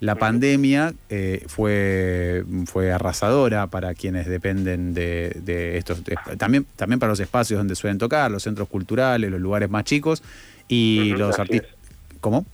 La 0.00 0.14
pandemia 0.14 0.94
eh, 1.10 1.44
fue, 1.46 2.42
fue 2.64 2.90
arrasadora 2.90 3.66
para 3.66 3.94
quienes 3.94 4.26
dependen 4.26 4.94
de, 4.94 5.76
estos, 5.76 6.02
también, 6.38 6.66
también 6.74 6.98
para 6.98 7.10
los 7.10 7.20
espacios 7.20 7.58
donde 7.58 7.76
suelen 7.76 7.98
tocar, 7.98 8.30
los 8.30 8.42
centros 8.42 8.66
culturales, 8.68 9.30
los 9.30 9.40
lugares 9.40 9.68
más 9.68 9.84
chicos 9.84 10.22
y 10.68 11.10
los 11.10 11.38
artistas. 11.38 11.70
¿Cómo? 12.20 12.46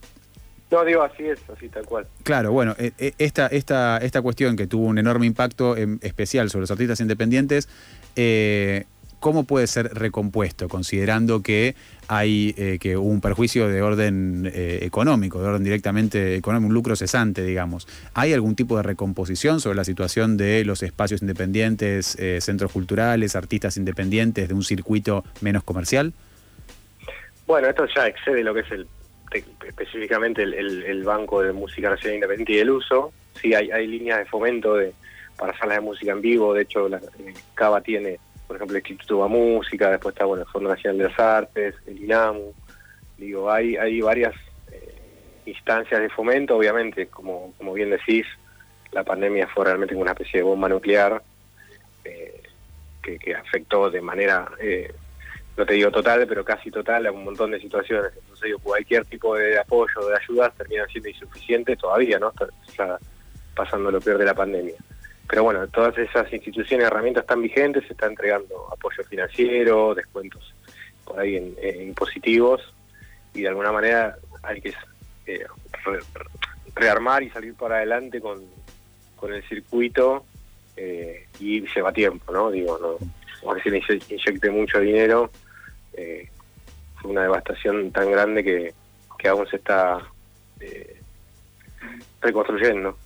No, 0.73 0.85
digo, 0.85 1.03
así 1.05 1.23
es, 1.23 1.38
así 1.57 1.69
tal 1.69 1.85
cual. 1.87 2.09
Claro, 2.25 2.50
bueno, 2.50 2.75
eh, 2.79 2.91
eh, 2.99 3.12
esta, 3.19 3.47
esta, 3.47 3.99
esta 3.99 4.21
cuestión 4.23 4.57
que 4.57 4.67
tuvo 4.67 4.87
un 4.87 4.99
enorme 4.99 5.26
impacto 5.26 5.76
especial 5.76 6.50
sobre 6.50 6.62
los 6.62 6.71
artistas 6.73 6.99
independientes, 6.99 7.69
¿cómo 9.26 9.42
puede 9.42 9.66
ser 9.66 9.92
recompuesto, 9.92 10.68
considerando 10.68 11.42
que 11.42 11.75
hay 12.06 12.54
eh, 12.56 12.78
que 12.80 12.97
un 12.97 13.21
perjuicio 13.21 13.66
de 13.66 13.83
orden 13.83 14.49
eh, 14.54 14.78
económico, 14.83 15.42
de 15.42 15.49
orden 15.49 15.64
directamente 15.64 16.37
económico, 16.37 16.68
un 16.68 16.75
lucro 16.75 16.95
cesante, 16.95 17.42
digamos? 17.42 17.88
¿Hay 18.14 18.33
algún 18.33 18.54
tipo 18.54 18.76
de 18.76 18.85
recomposición 18.85 19.59
sobre 19.59 19.75
la 19.75 19.83
situación 19.83 20.37
de 20.37 20.64
los 20.64 20.85
espacios 20.85 21.23
independientes, 21.23 22.14
eh, 22.21 22.40
centros 22.40 22.71
culturales, 22.71 23.35
artistas 23.35 23.76
independientes, 23.76 24.47
de 24.47 24.54
un 24.54 24.62
circuito 24.62 25.25
menos 25.40 25.64
comercial? 25.64 26.12
Bueno, 27.49 27.66
esto 27.66 27.85
ya 27.97 28.06
excede 28.06 28.45
lo 28.45 28.54
que 28.54 28.61
es 28.61 28.71
el 28.71 28.87
específicamente 29.66 30.45
el, 30.45 31.02
Banco 31.02 31.42
de 31.42 31.52
Música 31.52 31.90
Nacional 31.90 32.14
Independiente 32.14 32.52
y 32.52 32.59
el 32.59 32.71
Uso. 32.71 33.12
Sí, 33.42 33.54
hay, 33.54 33.88
líneas 33.88 34.21
de 34.21 34.26
fomento 34.26 34.76
de, 34.76 34.92
para 35.37 35.59
salas 35.59 35.78
de 35.78 35.80
música 35.80 36.12
en 36.12 36.21
vivo. 36.21 36.54
De 36.54 36.62
hecho, 36.62 36.88
la, 36.88 37.00
Cava 37.54 37.80
tiene, 37.80 38.21
por 38.47 38.57
ejemplo, 38.57 38.76
el 38.76 38.83
Instituto 38.87 39.23
de 39.23 39.29
Música, 39.29 39.91
después 39.91 40.15
está 40.15 40.25
bueno, 40.25 40.45
el 40.45 40.50
Fondo 40.50 40.71
Nacional 40.71 40.99
de 40.99 41.05
las 41.05 41.19
Artes, 41.19 41.75
el 41.87 42.03
INAMU. 42.05 42.55
Digo, 43.19 43.50
hay, 43.50 43.76
hay 43.76 44.00
varias 44.00 44.35
eh, 44.71 44.95
instancias 45.47 46.00
de 46.00 46.09
fomento. 46.11 46.57
Obviamente, 46.57 47.07
como, 47.09 47.55
como 47.59 47.73
bien 47.73 47.91
decís, 47.91 48.26
la 48.93 49.05
pandemia 49.05 49.49
fue 49.49 49.65
realmente 49.65 49.95
una 49.95 50.12
especie 50.12 50.41
de 50.41 50.45
bomba 50.45 50.69
nuclear 50.69 51.23
eh, 52.05 52.43
que, 53.03 53.35
afectó 53.35 53.91
de 53.91 54.00
manera 54.00 54.49
eh, 54.59 54.93
no 55.57 55.65
te 55.65 55.75
digo 55.75 55.91
total, 55.91 56.26
pero 56.26 56.45
casi 56.45 56.71
total 56.71 57.07
a 57.07 57.12
un 57.12 57.25
montón 57.25 57.50
de 57.50 57.61
situaciones. 57.61 58.12
Entonces 58.15 58.45
digo, 58.45 58.59
cualquier 58.59 59.05
tipo 59.07 59.35
de 59.35 59.59
apoyo, 59.59 60.07
de 60.07 60.17
ayuda 60.17 60.50
termina 60.50 60.87
siendo 60.87 61.09
insuficiente 61.09 61.76
todavía, 61.76 62.19
¿no? 62.19 62.33
Está, 62.69 62.99
pasando 63.55 63.91
lo 63.91 64.00
peor 64.00 64.19
de 64.19 64.26
la 64.26 64.35
pandemia. 64.35 64.75
Pero 65.28 65.42
bueno, 65.42 65.66
todas 65.68 65.97
esas 65.99 66.33
instituciones 66.33 66.85
y 66.85 66.87
herramientas 66.87 67.23
están 67.23 67.42
vigentes, 67.42 67.85
se 67.87 67.92
está 67.92 68.06
entregando 68.06 68.68
apoyo 68.73 69.02
financiero, 69.04 69.95
descuentos 69.95 70.54
por 71.04 71.21
ahí 71.21 71.37
en, 71.37 71.83
impositivos 71.83 72.61
y 73.35 73.42
de 73.42 73.49
alguna 73.49 73.73
manera 73.73 74.16
hay 74.42 74.61
que 74.61 74.73
eh, 75.26 75.47
rearmar 76.75 77.23
y 77.23 77.30
salir 77.30 77.54
para 77.54 77.76
adelante 77.76 78.21
con, 78.21 78.42
con 79.16 79.33
el 79.33 79.42
circuito 79.49 80.25
eh, 80.76 81.26
y 81.40 81.62
lleva 81.75 81.92
tiempo, 81.92 82.33
¿no? 82.33 82.50
Digo, 82.50 82.78
no, 82.78 83.50
a 83.50 83.56
que 83.56 83.71
se 83.71 84.14
inyecte 84.14 84.50
mucho 84.50 84.80
dinero 84.80 85.30
eh, 85.92 86.28
fue 87.00 87.11
una 87.11 87.23
devastación 87.23 87.90
tan 87.92 88.11
grande 88.11 88.45
que, 88.45 88.75
aún 89.28 89.47
se 89.49 89.56
está 89.56 89.99
eh, 90.61 91.00
reconstruyendo. 92.21 92.97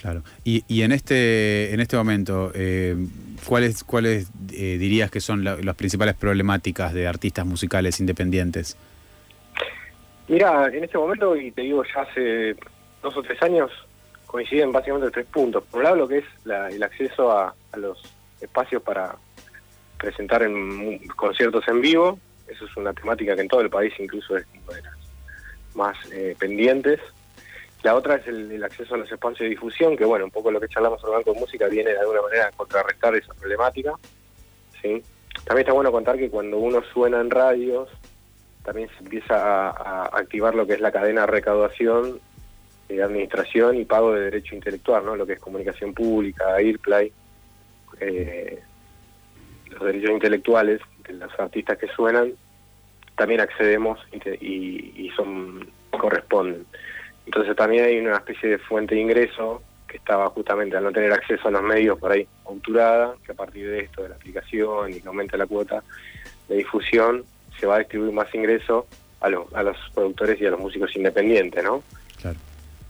Claro. 0.00 0.22
Y, 0.44 0.64
y 0.66 0.82
en 0.82 0.92
este 0.92 1.74
en 1.74 1.80
este 1.80 1.96
momento, 1.96 2.52
eh, 2.54 2.96
¿cuáles 3.44 3.84
cuáles 3.84 4.30
eh, 4.52 4.78
dirías 4.78 5.10
que 5.10 5.20
son 5.20 5.44
las 5.44 5.76
principales 5.76 6.14
problemáticas 6.14 6.94
de 6.94 7.06
artistas 7.06 7.44
musicales 7.44 8.00
independientes? 8.00 8.76
Mira, 10.28 10.68
en 10.68 10.84
este 10.84 10.96
momento, 10.96 11.36
y 11.36 11.50
te 11.50 11.62
digo 11.62 11.82
ya 11.84 12.02
hace 12.02 12.56
dos 13.02 13.16
o 13.16 13.22
tres 13.22 13.42
años, 13.42 13.70
coinciden 14.26 14.72
básicamente 14.72 15.10
tres 15.10 15.26
puntos. 15.26 15.64
Por 15.64 15.80
un 15.80 15.84
lado, 15.84 15.96
lo 15.96 16.08
que 16.08 16.18
es 16.18 16.24
el 16.46 16.82
acceso 16.82 17.30
a 17.32 17.54
los 17.76 18.00
espacios 18.40 18.82
para 18.82 19.16
presentar 19.98 20.42
en 20.42 20.98
conciertos 21.08 21.66
en 21.68 21.80
vivo. 21.82 22.18
Eso 22.48 22.64
es 22.64 22.76
una 22.76 22.92
temática 22.94 23.34
que 23.34 23.42
en 23.42 23.48
todo 23.48 23.60
el 23.60 23.70
país 23.70 23.92
incluso 23.98 24.36
es 24.36 24.46
una 24.66 24.76
de 24.76 24.82
las 24.82 24.96
más 25.74 25.96
eh, 26.12 26.34
pendientes. 26.38 27.00
La 27.82 27.94
otra 27.94 28.16
es 28.16 28.26
el, 28.26 28.62
acceso 28.62 28.94
a 28.94 28.98
los 28.98 29.10
espacios 29.10 29.40
de 29.40 29.48
difusión, 29.50 29.96
que 29.96 30.04
bueno, 30.04 30.26
un 30.26 30.30
poco 30.30 30.50
lo 30.50 30.60
que 30.60 30.68
charlamos 30.68 31.00
sobre 31.00 31.14
el 31.14 31.18
Banco 31.18 31.32
de 31.32 31.40
Música 31.40 31.66
viene 31.68 31.90
de 31.90 31.98
alguna 31.98 32.22
manera 32.22 32.48
a 32.48 32.52
contrarrestar 32.52 33.14
esa 33.14 33.32
problemática. 33.34 33.94
¿sí? 34.82 35.02
También 35.44 35.60
está 35.60 35.72
bueno 35.72 35.90
contar 35.90 36.18
que 36.18 36.28
cuando 36.28 36.58
uno 36.58 36.82
suena 36.92 37.20
en 37.20 37.30
radios, 37.30 37.88
también 38.62 38.88
se 38.90 39.02
empieza 39.02 39.70
a, 39.70 40.04
activar 40.12 40.54
lo 40.54 40.66
que 40.66 40.74
es 40.74 40.80
la 40.80 40.92
cadena 40.92 41.22
de 41.22 41.26
recaudación, 41.28 42.20
de 42.88 43.02
administración 43.02 43.76
y 43.76 43.84
pago 43.84 44.12
de 44.12 44.22
derecho 44.22 44.54
intelectual, 44.54 45.04
¿no? 45.04 45.16
lo 45.16 45.26
que 45.26 45.34
es 45.34 45.40
comunicación 45.40 45.94
pública, 45.94 46.56
AirPlay, 46.56 47.12
eh, 48.00 48.60
los 49.66 49.82
derechos 49.82 50.10
intelectuales 50.10 50.80
de 51.06 51.14
los 51.14 51.38
artistas 51.38 51.78
que 51.78 51.86
suenan, 51.88 52.32
también 53.16 53.40
accedemos 53.40 53.98
y, 54.40 55.10
son 55.16 55.68
corresponden. 55.90 56.64
Entonces 57.26 57.54
también 57.56 57.84
hay 57.84 57.98
una 57.98 58.16
especie 58.16 58.50
de 58.50 58.58
fuente 58.58 58.94
de 58.94 59.00
ingreso 59.02 59.62
que 59.86 59.96
estaba 59.96 60.28
justamente 60.30 60.76
al 60.76 60.84
no 60.84 60.92
tener 60.92 61.12
acceso 61.12 61.48
a 61.48 61.50
los 61.50 61.62
medios 61.62 61.98
por 61.98 62.12
ahí 62.12 62.26
auturada, 62.46 63.14
que 63.24 63.32
a 63.32 63.34
partir 63.34 63.68
de 63.68 63.80
esto, 63.80 64.02
de 64.02 64.10
la 64.10 64.14
aplicación 64.14 64.90
y 64.90 65.00
que 65.00 65.08
aumenta 65.08 65.36
la 65.36 65.46
cuota 65.46 65.82
de 66.48 66.56
difusión, 66.56 67.24
se 67.58 67.66
va 67.66 67.76
a 67.76 67.78
distribuir 67.80 68.12
más 68.12 68.32
ingreso 68.34 68.86
a, 69.20 69.28
los 69.28 69.52
a 69.52 69.62
los 69.62 69.76
productores 69.94 70.40
y 70.40 70.46
a 70.46 70.50
los 70.50 70.60
músicos 70.60 70.94
independientes, 70.96 71.62
¿no? 71.62 71.82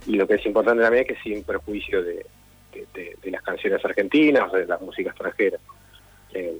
Y 0.06 0.16
lo 0.16 0.26
que 0.26 0.34
es 0.34 0.46
importante 0.46 0.82
también 0.82 1.04
es 1.06 1.08
que 1.08 1.22
sin 1.22 1.44
perjuicio 1.44 2.02
de, 2.02 2.24
de 2.72 3.30
las 3.30 3.42
canciones 3.42 3.84
argentinas 3.84 4.50
o 4.52 4.56
de 4.56 4.66
la 4.66 4.78
música 4.78 5.10
extranjera. 5.10 5.58
Eh, 6.32 6.58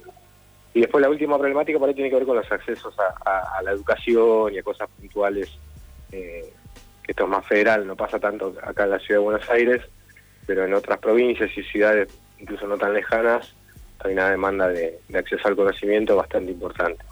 y 0.73 0.81
después 0.81 1.01
la 1.01 1.09
última 1.09 1.37
problemática 1.37 1.79
por 1.79 1.89
ahí 1.89 1.95
tiene 1.95 2.09
que 2.09 2.15
ver 2.15 2.25
con 2.25 2.37
los 2.37 2.51
accesos 2.51 2.93
a, 2.97 3.61
la 3.61 3.71
educación 3.71 4.53
y 4.53 4.57
a 4.57 4.63
cosas 4.63 4.89
puntuales, 4.97 5.49
eh, 6.11 6.51
que 7.03 7.11
esto 7.11 7.23
es 7.23 7.29
más 7.29 7.45
federal, 7.45 7.85
no 7.85 7.95
pasa 7.95 8.19
tanto 8.19 8.55
acá 8.63 8.83
en 8.83 8.91
la 8.91 8.99
ciudad 8.99 9.19
de 9.19 9.25
Buenos 9.25 9.49
Aires, 9.49 9.81
pero 10.45 10.65
en 10.65 10.73
otras 10.73 10.99
provincias 10.99 11.49
y 11.57 11.63
ciudades, 11.63 12.09
incluso 12.39 12.67
no 12.67 12.77
tan 12.77 12.93
lejanas, 12.93 13.55
hay 13.99 14.13
una 14.13 14.29
demanda 14.29 14.67
de 14.67 14.99
acceso 15.13 15.47
al 15.47 15.55
conocimiento 15.55 16.15
bastante 16.15 16.51
importante. 16.51 17.03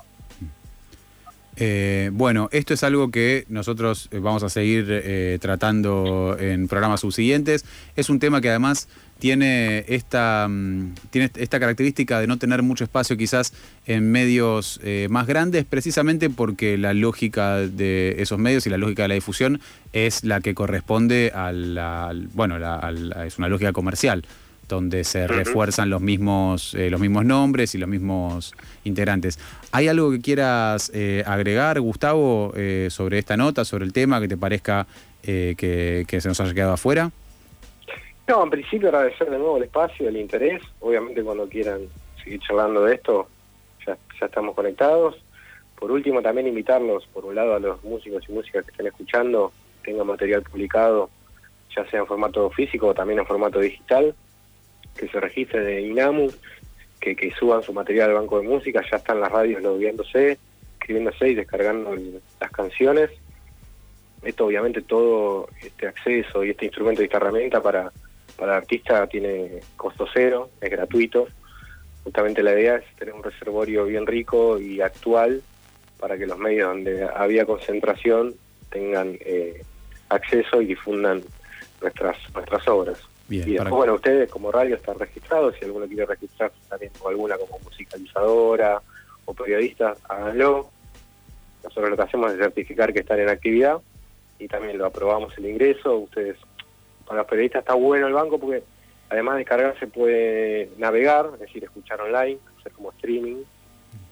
Eh, 1.62 2.10
bueno, 2.14 2.48
esto 2.54 2.74
es 2.74 2.84
algo 2.84 3.12
que 3.12 3.44
nosotros 3.50 4.08
eh, 4.12 4.20
vamos 4.20 4.44
a 4.44 4.50
seguir 4.50 4.86
eh, 4.90 5.38
tratando 5.42 6.38
en 6.40 6.70
programas 6.70 7.02
subsiguientes. 7.02 7.66
Es 7.98 8.10
un 8.10 8.20
tema 8.20 8.40
que 8.40 8.50
además 8.50 8.88
tiene 9.20 9.84
esta, 9.90 10.48
mm, 10.50 10.96
tiene 11.10 11.30
esta 11.36 11.60
característica 11.60 12.22
de 12.22 12.28
no 12.28 12.38
tener 12.38 12.64
mucho 12.64 12.86
espacio 12.86 13.18
quizás 13.18 13.52
en 13.86 14.10
medios 14.10 14.80
más 15.10 15.28
grandes, 15.28 15.66
precisamente 15.66 16.30
porque 16.30 16.78
la 16.78 16.94
lógica 16.94 17.58
de 17.58 18.16
esos 18.20 18.40
medios 18.40 18.66
y 18.66 18.70
la 18.70 18.78
lógica 18.78 19.02
de 19.04 19.10
la 19.10 19.16
difusión 19.16 19.60
es 19.92 20.24
la 20.24 20.40
que 20.40 20.56
corresponde 20.56 21.34
a 21.36 21.52
la, 21.52 22.16
bueno, 22.34 22.56
es 23.26 23.38
una 23.38 23.50
lógica 23.50 23.74
comercial 23.74 24.24
donde 24.70 25.04
se 25.04 25.28
refuerzan 25.28 25.90
los 25.90 26.00
mismos, 26.00 26.74
eh, 26.76 26.90
los 26.90 27.02
mismos 27.02 27.26
nombres 27.26 27.76
y 27.76 27.78
los 27.78 27.90
mismos 27.90 28.54
integrantes. 28.86 29.38
¿Hay 29.72 29.90
algo 29.90 30.12
que 30.12 30.22
quieras 30.22 30.92
eh, 30.94 31.24
agregar, 31.26 31.82
Gustavo, 31.82 32.54
eh, 32.56 32.88
sobre 32.90 33.18
esta 33.18 33.36
nota, 33.36 33.66
sobre 33.66 33.84
el 33.84 33.92
tema, 33.92 34.22
que 34.22 34.30
te 34.30 34.38
parezca 34.38 34.88
que, 35.22 36.06
se 36.08 36.28
nos 36.28 36.40
haya 36.40 36.54
quedado 36.54 36.74
afuera? 36.74 37.12
No, 38.28 38.44
en 38.44 38.50
principio 38.50 38.88
agradecer 38.88 39.30
de 39.30 39.38
nuevo 39.38 39.58
el 39.58 39.64
espacio, 39.64 40.08
el 40.08 40.18
interés. 40.18 40.62
Obviamente 40.80 41.22
cuando 41.24 41.48
quieran 41.50 41.82
seguir 42.24 42.40
charlando 42.40 42.84
de 42.86 42.96
esto, 42.96 43.28
ya, 43.86 43.98
ya 44.20 44.26
estamos 44.28 44.56
conectados. 44.56 45.18
Por 45.78 45.92
último, 45.92 46.22
también 46.22 46.48
invitarlos, 46.48 47.06
por 47.08 47.26
un 47.26 47.36
lado, 47.36 47.56
a 47.56 47.60
los 47.60 47.84
músicos 47.84 48.24
y 48.28 48.32
músicas 48.32 48.66
que 48.66 48.72
estén 48.72 48.88
escuchando, 48.88 49.52
tengan 49.84 50.08
material 50.08 50.44
publicado, 50.44 51.10
ya 51.76 51.90
sea 51.90 52.00
en 52.00 52.08
formato 52.08 52.50
físico 52.50 52.88
o 52.88 52.94
también 52.94 53.20
en 53.20 53.26
formato 53.26 53.60
digital 53.60 54.16
que 54.96 55.08
se 55.08 55.20
registren 55.20 55.68
en 55.68 55.92
INAMU, 55.92 56.32
que, 57.00 57.16
que 57.16 57.32
suban 57.32 57.64
su 57.64 57.74
material 57.74 58.10
al 58.10 58.16
banco 58.16 58.40
de 58.40 58.48
música, 58.48 58.84
ya 58.90 58.98
están 58.98 59.22
las 59.22 59.32
radios 59.32 59.62
logueándose, 59.62 60.38
escribiéndose 60.80 61.30
y 61.30 61.36
descargando 61.36 61.96
las 62.40 62.52
canciones. 62.52 63.10
Esto 64.22 64.46
obviamente 64.46 64.82
todo 64.82 65.48
este 65.62 65.88
acceso 65.88 66.44
y 66.44 66.50
este 66.50 66.66
instrumento 66.66 67.02
y 67.02 67.06
esta 67.06 67.18
herramienta 67.18 67.62
para, 67.62 67.92
para 68.36 68.54
el 68.54 68.58
artista 68.58 69.08
tiene 69.08 69.62
costo 69.78 70.06
cero, 70.14 70.50
es 70.60 70.70
gratuito. 70.70 71.28
Justamente 72.04 72.44
la 72.44 72.54
idea 72.54 72.76
es 72.78 72.96
tener 72.96 73.14
un 73.14 73.24
reservorio 73.24 73.86
bien 73.86 74.06
rico 74.06 74.60
y 74.60 74.82
actual 74.82 75.42
para 76.00 76.18
que 76.18 76.26
los 76.26 76.38
medios 76.38 76.70
donde 76.70 77.04
había 77.04 77.46
concentración 77.46 78.36
tengan 78.70 79.18
eh, 79.22 79.62
acceso 80.10 80.62
y 80.62 80.68
difundan 80.68 81.22
nuestras 81.82 82.18
nuestras 82.34 82.68
obras 82.68 83.10
y 83.30 83.40
después, 83.40 83.70
bueno, 83.70 83.94
ustedes 83.96 84.30
como 84.30 84.52
radio 84.52 84.76
están 84.76 84.98
registrados, 84.98 85.56
si 85.58 85.66
alguno 85.66 85.88
quiere 85.88 86.06
registrar 86.06 86.52
también 86.68 86.92
con 86.98 87.12
alguna 87.12 87.38
como 87.38 87.60
musicalizadora 87.60 88.82
o 89.26 89.34
periodista, 89.34 89.96
háganlo. 90.08 90.70
Nosotros 91.64 91.92
lo 91.92 91.96
que 91.96 92.04
hacemos 92.04 92.32
es 92.32 92.40
certificar 92.40 92.92
que 92.92 93.00
están 93.00 93.20
en 93.20 93.30
actividad 93.30 93.78
y 94.40 94.48
también 94.48 94.78
lo 94.78 94.88
aprobamos 94.88 95.38
el 95.38 95.46
ingreso. 95.46 95.98
Ustedes, 95.98 96.38
para 97.06 97.20
los 97.20 97.28
periodistas 97.28 97.62
está 97.62 97.76
bueno 97.76 98.08
el 98.08 98.14
banco 98.14 98.40
porque 98.40 98.64
además 99.10 99.38
de 99.38 99.46
cargar 99.46 99.78
se 99.80 99.88
puede 99.88 100.72
navegar, 100.78 101.30
es 101.36 101.42
decir, 101.42 101.64
escuchar 101.64 102.02
online, 102.02 102.40
hacer 102.60 102.72
como 102.72 102.92
streaming. 102.92 103.44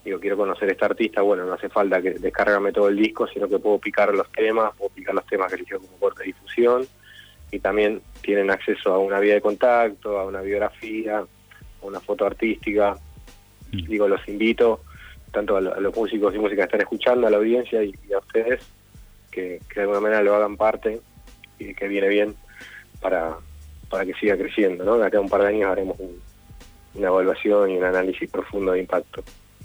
Digo, 0.05 0.19
quiero 0.19 0.37
conocer 0.37 0.69
a 0.69 0.71
este 0.73 0.85
artista, 0.85 1.21
bueno, 1.21 1.45
no 1.45 1.53
hace 1.53 1.69
falta 1.69 2.01
que 2.01 2.11
descargame 2.11 2.71
todo 2.71 2.87
el 2.87 2.95
disco, 2.95 3.27
sino 3.27 3.47
que 3.47 3.57
puedo 3.57 3.79
picar 3.79 4.13
los 4.13 4.31
temas, 4.31 4.75
puedo 4.77 4.89
picar 4.89 5.15
los 5.15 5.25
temas 5.25 5.49
que 5.49 5.55
eligió 5.55 5.79
como 5.79 5.97
corte 5.97 6.19
de 6.19 6.27
difusión 6.27 6.87
y 7.51 7.59
también 7.59 8.01
tienen 8.21 8.51
acceso 8.51 8.93
a 8.93 8.99
una 8.99 9.19
vía 9.19 9.35
de 9.35 9.41
contacto, 9.41 10.19
a 10.19 10.25
una 10.25 10.41
biografía, 10.41 11.19
a 11.19 11.85
una 11.85 11.99
foto 11.99 12.25
artística. 12.25 12.95
digo, 13.71 14.07
los 14.07 14.27
invito, 14.27 14.81
tanto 15.31 15.57
a, 15.57 15.61
los 15.61 15.95
músicos 15.95 16.35
y 16.35 16.39
músicas 16.39 16.63
que 16.63 16.75
están 16.75 16.81
escuchando, 16.81 17.27
a 17.27 17.29
la 17.29 17.37
audiencia 17.37 17.83
y, 17.83 17.93
a 18.13 18.19
ustedes, 18.19 18.61
que, 19.31 19.61
de 19.73 19.81
alguna 19.81 19.99
manera 19.99 20.21
lo 20.21 20.35
hagan 20.35 20.57
parte 20.57 21.01
y 21.59 21.73
que 21.73 21.87
viene 21.87 22.09
bien 22.09 22.35
para, 23.01 23.37
para 23.89 24.05
que 24.05 24.13
siga 24.15 24.37
creciendo, 24.37 24.83
¿no? 24.83 24.97
De 24.97 25.05
acá 25.05 25.17
a 25.17 25.21
un 25.21 25.29
par 25.29 25.41
de 25.41 25.47
años 25.47 25.71
haremos 25.71 25.97
una 26.95 27.07
evaluación 27.07 27.71
y 27.71 27.77
un 27.77 27.83
análisis 27.83 28.29
profundo 28.29 28.71
de 28.71 28.79
impacto. 28.79 29.23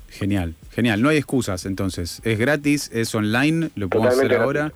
Genial, 0.08 0.54
genial. 0.70 1.00
No 1.00 1.08
hay 1.08 1.16
excusas 1.16 1.64
entonces. 1.64 2.20
Es 2.24 2.38
gratis, 2.38 2.90
es 2.92 3.14
online, 3.14 3.70
lo 3.74 3.88
podemos 3.88 4.14
hacer 4.14 4.34
ahora. 4.34 4.72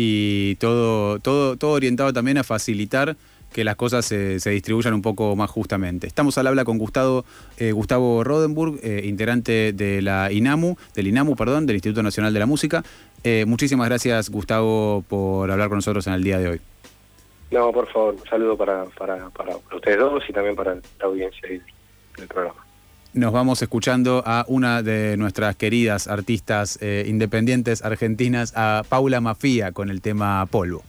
Y 0.00 0.54
todo, 0.60 1.18
todo, 1.18 1.56
todo 1.56 1.72
orientado 1.72 2.12
también 2.12 2.38
a 2.38 2.44
facilitar 2.44 3.16
que 3.52 3.64
las 3.64 3.74
cosas 3.74 4.04
se, 4.04 4.38
distribuyan 4.48 4.94
un 4.94 5.02
poco 5.02 5.34
más 5.34 5.50
justamente. 5.50 6.06
Estamos 6.06 6.38
al 6.38 6.46
habla 6.46 6.64
con 6.64 6.78
Gustavo, 6.78 7.24
eh, 7.56 7.72
Gustavo 7.72 8.22
Rodenburg, 8.22 8.78
eh, 8.84 9.02
integrante 9.06 9.72
de 9.72 10.00
la 10.00 10.30
INAMU, 10.30 10.76
del 10.94 11.08
INAMU, 11.08 11.34
perdón, 11.34 11.66
del 11.66 11.74
Instituto 11.74 12.04
Nacional 12.04 12.32
de 12.32 12.38
la 12.38 12.46
Música. 12.46 12.84
Eh, 13.24 13.44
muchísimas 13.44 13.88
gracias, 13.88 14.30
Gustavo, 14.30 15.02
por 15.08 15.50
hablar 15.50 15.68
con 15.68 15.78
nosotros 15.78 16.06
en 16.06 16.12
el 16.12 16.22
día 16.22 16.38
de 16.38 16.48
hoy. 16.48 16.60
No, 17.50 17.72
por 17.72 17.88
favor, 17.88 18.14
un 18.14 18.28
saludo 18.28 18.56
para, 18.56 18.84
para, 18.96 19.30
para 19.30 19.56
ustedes 19.74 19.98
dos 19.98 20.22
y 20.28 20.32
también 20.32 20.54
para 20.54 20.74
la 20.76 20.80
audiencia 21.06 21.48
del 21.48 22.28
programa 22.28 22.67
nos 23.12 23.32
vamos 23.32 23.62
escuchando 23.62 24.22
a 24.26 24.44
una 24.48 24.82
de 24.82 25.16
nuestras 25.16 25.56
queridas 25.56 26.08
artistas 26.08 26.78
eh, 26.80 27.04
independientes 27.08 27.84
argentinas, 27.84 28.52
a 28.54 28.84
Paula 28.88 29.20
Mafía, 29.20 29.72
con 29.72 29.90
el 29.90 30.00
tema 30.00 30.46
Polvo. 30.46 30.82